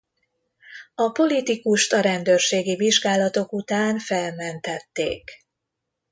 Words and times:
A 0.95 1.11
politikust 1.11 1.93
a 1.93 1.99
rendőrségi 2.01 2.75
vizsgálatok 2.75 3.53
után 3.53 3.99
felmentették. 3.99 5.45